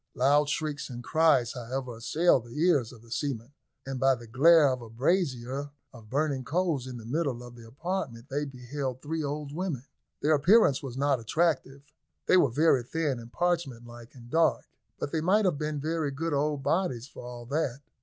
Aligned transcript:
Loud 0.15 0.49
shrieks 0.49 0.89
and 0.89 1.03
cries, 1.03 1.53
however, 1.53 1.97
assailed 1.97 2.45
the 2.45 2.59
ears 2.59 2.91
of 2.91 3.03
the 3.03 3.11
seamen, 3.11 3.53
and 3.85 3.99
by 3.99 4.15
the 4.15 4.25
glare 4.25 4.67
of 4.69 4.81
a 4.81 4.89
brazier 4.89 5.69
of 5.93 6.09
burning 6.09 6.43
coals 6.43 6.87
in 6.87 6.97
the 6.97 7.05
middle 7.05 7.43
of 7.43 7.55
the 7.55 7.67
apartment 7.67 8.27
they 8.27 8.43
beheld 8.45 9.03
three 9.03 9.23
old 9.23 9.51
women. 9.53 9.85
Their 10.21 10.33
appearance 10.33 10.81
was 10.81 10.97
not 10.97 11.19
attractive; 11.19 11.83
they 12.25 12.35
were 12.35 12.49
very 12.49 12.81
thin 12.81 13.19
and 13.19 13.31
parchment 13.31 13.85
like, 13.85 14.15
and 14.15 14.27
dark; 14.27 14.65
but 14.97 15.11
they 15.11 15.21
might 15.21 15.45
have 15.45 15.59
been 15.59 15.79
very 15.79 16.09
good 16.09 16.33
old 16.33 16.63
bodies 16.63 17.05
for 17.07 17.23
all 17.23 17.45
that. 17.45 17.81